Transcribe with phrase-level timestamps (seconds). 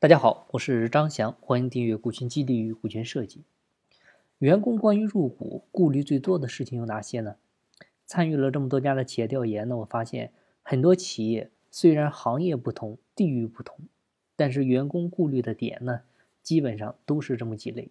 [0.00, 3.44] 大家好，我是张翔，欢迎订阅股权激励与股权设计。
[4.38, 7.36] 员工关于入股顾虑最多的事情有哪些呢？
[8.06, 10.32] 参与了这么多家的企业调研呢，我发现
[10.62, 13.78] 很多企业虽然行业不同、地域不同，
[14.36, 16.00] 但是员工顾虑的点呢，
[16.42, 17.90] 基本上都是这么几类。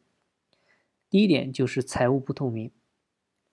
[1.12, 2.72] 第一点就是财务不透明，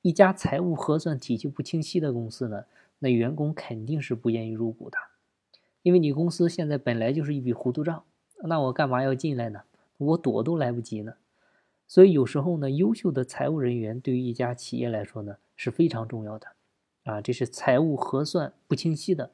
[0.00, 2.64] 一家财务核算体系不清晰的公司呢，
[3.00, 4.96] 那员工肯定是不愿意入股的，
[5.82, 8.02] 因为你公司现在本来就是一笔糊涂账。
[8.44, 9.62] 那我干嘛要进来呢？
[9.98, 11.14] 我躲都来不及呢。
[11.86, 16.48] 所以有时候呢，优秀的财务人员对于一家企业来说呢是非常重要的。
[17.04, 19.30] 啊，这是财务核算不清晰的。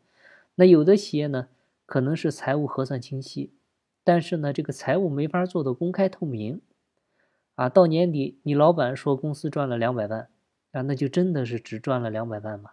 [0.57, 1.49] 那有的企业呢，
[1.87, 3.55] 可能是财务核算清晰，
[4.05, 6.61] 但是呢，这个财务没法做的公开透明。
[7.55, 10.29] 啊，到年底你老板说公司赚了两百万，
[10.73, 12.73] 啊，那就真的是只赚了两百万吗？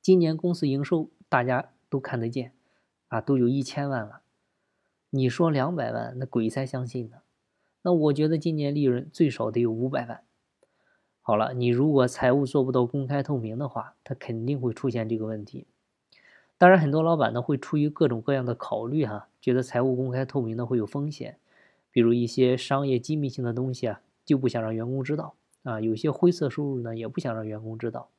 [0.00, 2.52] 今年公司营收大家都看得见，
[3.08, 4.22] 啊，都有一千万了。
[5.10, 7.18] 你说两百万，那鬼才相信呢。
[7.82, 10.22] 那我觉得今年利润最少得有五百万。
[11.20, 15.66] 好了，你如果财务做不到公开透明的话，他肯定会出现这个问题。
[16.56, 21.38] 当然，很多老板呢会出于各种各样的考虑哈，觉得财务公开透明的会有风险，
[21.90, 25.34] 比如一些商业机密性的东西啊，就不想让员工知道
[25.64, 25.80] 啊。
[25.80, 28.10] 有些灰色收入呢，也不想让员工知道。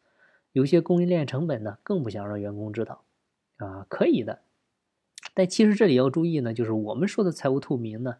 [0.51, 3.03] 有些供应链成本呢，更不想让员工知道
[3.57, 3.85] 啊。
[3.87, 4.41] 可以的。
[5.33, 8.17] 但其实这里要注意呢，就是我们说的财务透明呢，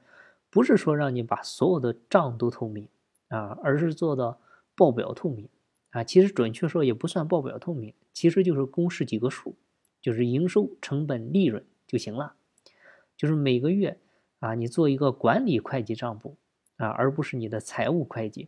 [0.50, 2.88] 不是说让你把所有的账都透明
[3.28, 4.40] 啊，而是做到
[4.76, 5.50] 报表透明
[5.90, 6.06] 啊。
[6.06, 9.56] 其实准确说也不算报表透明，其实就是公示几个数，
[10.00, 12.36] 就是营收、成本、利润就行了。
[13.18, 13.98] 就是每个月
[14.40, 16.38] 啊，你做一个管理会计账簿
[16.78, 18.48] 啊，而不是你的财务会计，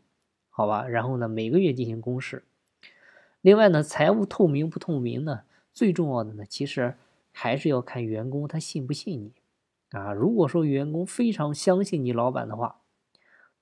[0.50, 0.88] 好吧？
[0.88, 2.44] 然后呢，每个月进行公示。
[3.42, 5.42] 另外呢，财务透明不透明呢，
[5.74, 6.96] 最重要的呢，其实。
[7.36, 9.34] 还是要看员工他信不信你，
[9.90, 12.80] 啊，如果说员工非常相信你老板的话，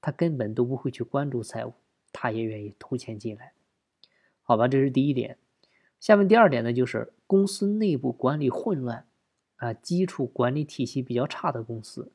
[0.01, 1.73] 他根本都不会去关注财务，
[2.11, 3.53] 他也愿意投钱进来，
[4.43, 5.37] 好吧，这是第一点。
[5.99, 9.07] 下面第二点呢，就是公司内部管理混乱，
[9.55, 12.11] 啊，基础管理体系比较差的公司，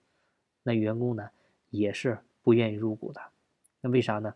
[0.64, 1.30] 那员工呢
[1.70, 3.20] 也是不愿意入股的。
[3.80, 4.34] 那为啥呢？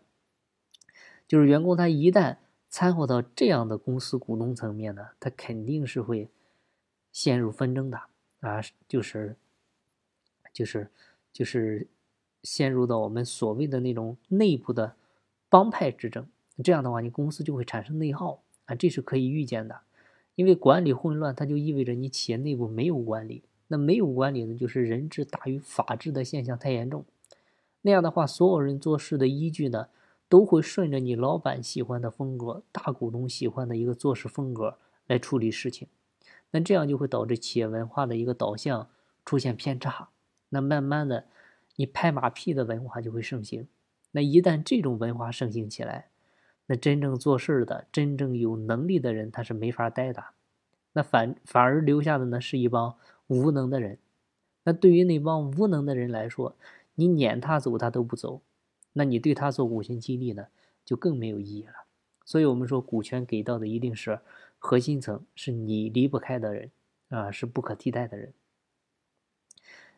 [1.27, 2.37] 就是员工他一旦
[2.69, 6.29] 掺和到这样的公司股东层面呢，他肯定是会。
[7.11, 7.99] 陷入纷争的
[8.39, 9.35] 啊，就是，
[10.53, 10.89] 就是，
[11.33, 11.87] 就是
[12.43, 14.95] 陷入到我们所谓的那种内部的
[15.49, 16.27] 帮派之争。
[16.63, 19.81] 这样的话，你公司就会产生内耗啊，这是可以预见的。
[20.35, 23.43] 因为管理混乱，它就意味着你企业内部没有管理。
[23.67, 27.05] 那没有管理呢，就是人治大于法治的现象太严重。
[27.81, 29.87] 那样的话，所有人做事的依据呢，
[30.27, 34.77] 都会顺着你老板喜欢的风格、大股东喜欢的一个做事风格
[35.07, 35.87] 来处理事情。
[36.51, 38.89] 那这样就会导致企业文化的一个导向
[39.25, 40.09] 出现偏差，
[40.49, 41.25] 那慢慢的，
[41.77, 43.67] 你拍马屁的文化就会盛行。
[44.11, 46.09] 那一旦这种文化盛行起来，
[46.65, 50.23] 那真正做事的、真正有能力的人他是没法待的，
[50.93, 52.95] 那反反而留下的呢是一帮
[53.27, 53.97] 无能的人。
[54.63, 56.55] 那对于那帮无能的人来说，
[56.95, 58.41] 你撵他走他都不走，
[58.93, 60.47] 那你对他做股权激励呢
[60.83, 61.73] 就更没有意义了。
[62.31, 64.21] 所以我们说，股权给到的一定是。
[64.63, 66.71] 核心层是你离不开的人
[67.09, 68.31] 啊，是不可替代的人。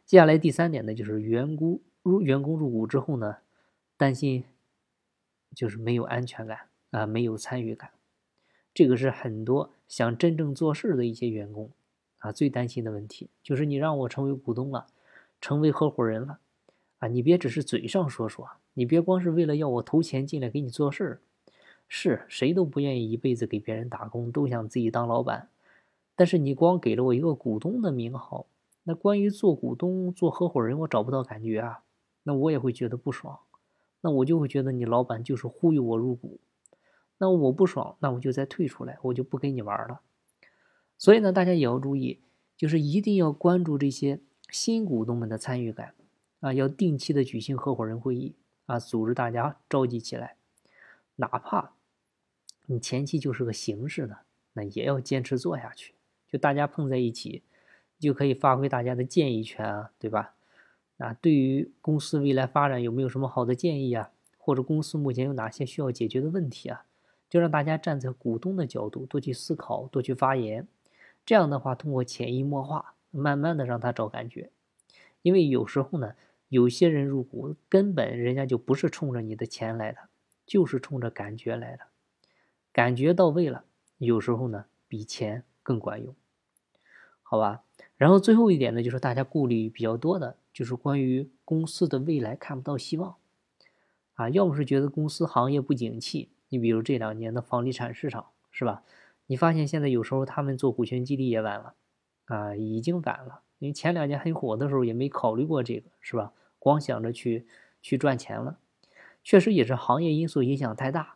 [0.06, 3.40] 接下来第三点呢，就是员工入员工入股之后呢，
[3.98, 4.46] 担心
[5.54, 7.92] 就是没有安全感啊，没有参与感。
[8.74, 11.70] 这个是很多想真正做事的一些员工
[12.20, 14.88] 啊最担心的问题，就是你让我成为股东了，
[15.42, 16.40] 成为合伙人了
[17.00, 21.22] 啊，你别只是嘴上说说，你别光是为了要我投钱进来给你做事儿。
[21.96, 25.48] 是谁都不愿意一辈子给别人打工，都想自己当老板。
[26.16, 28.48] 但是你光给了我一个股东的名号，
[28.86, 31.84] 那关于做股东、做合伙人，我找不到感觉啊，
[32.24, 33.38] 那我也会觉得不爽。
[34.02, 36.40] 那我就会觉得你老板就是忽悠我入股，
[37.20, 40.02] 那我不爽，那我就再退出来，我就不跟你玩了。
[40.98, 42.22] 所以呢，大家也要注意，
[42.58, 45.94] 就是一定要关注这些新股东们的参与感
[46.40, 48.34] 啊，要定期的举行合伙人会议
[48.66, 50.38] 啊，组织大家召集起来，
[51.18, 51.74] 哪怕。
[52.66, 54.18] 你前期就是个形式呢，
[54.54, 55.94] 那也要坚持做下去。
[56.28, 57.44] 就大家碰在一起，
[58.00, 60.36] 就可以发挥大家的建议权啊，对吧？
[60.98, 64.12] 那，对于公司未来发展有没有什么好的建议啊？
[64.38, 66.86] 或者公司目前有哪些需要解决的问题啊？
[67.30, 70.68] 就让大家站在股东的角度多去思考，多去发言。
[71.26, 74.52] 这样的话，通过潜移默化，慢慢的让他找感觉。
[75.22, 76.16] 因为有时候呢，
[76.50, 79.98] 有些人入股根本人家就不是冲着你的钱来的，
[80.46, 81.86] 就是冲着感觉来的。
[82.74, 83.64] 感觉到位了，
[84.00, 86.14] 有时候呢比钱更管用，
[87.22, 87.64] 好吧？
[87.96, 93.16] 然后最后一点呢，就是大家顾虑比较多的，就是关于公司的未来看不到希望，
[94.16, 98.84] 啊，要么是觉得公司行业不景气，你比如这两年的房地产市场，是吧？
[99.28, 101.76] 你发现现在有时候他们做股权激励也晚了，
[102.26, 106.34] 啊，已经晚了，因为前两年很火的时候也没考虑过这个，是吧？
[106.60, 107.46] 光想着去
[107.82, 108.58] 去赚钱了，
[109.24, 111.16] 确实也是行业因素影响太大。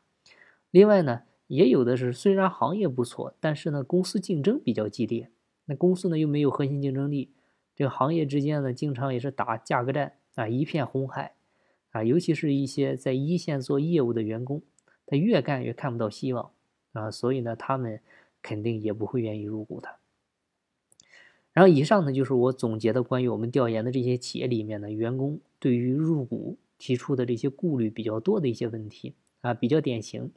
[0.71, 5.29] 另外呢，也有的是虽然行业不错，但是呢，公司竞争比较激烈。
[5.65, 7.31] 那公司呢又没有核心竞争力，
[7.75, 11.33] 这个行业之间呢经常也是打价格战啊，一片红海
[11.91, 14.61] 啊，尤其是一些在一线做业务的员工，
[15.05, 16.51] 他越干越看不到希望
[16.93, 17.99] 啊，所以呢他们
[18.41, 19.89] 肯定也不会愿意入股的。
[21.51, 30.31] 然后以上呢就是我总结的关于我们调研的这些企业里面呢，员工对于入股提出的这些顾虑比较多的一些问题啊，比较典型，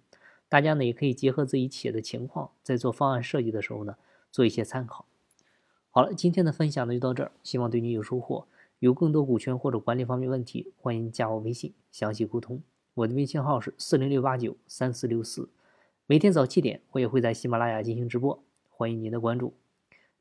[0.50, 3.96] 大家呢也可以结合自己企业的情况，在做方案设计的时候呢
[4.30, 5.06] 做一些参考。
[5.90, 8.46] 好了，今天的分享呢就到这儿，希望对你有收获。
[8.80, 12.62] 有更多股权或者管理方面问题，欢迎加我微信详细沟通。
[12.94, 15.50] 我的微信号是四零六八九三四六四，
[16.06, 19.54] 每天早七点我也会在喜马拉雅进行直播，欢迎您的关注。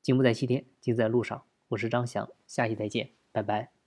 [0.02, 1.44] 进步在西天，尽在路上。
[1.70, 3.79] 我是张翔，下期再见，拜拜。